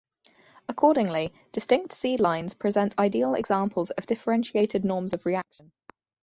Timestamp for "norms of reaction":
4.83-5.71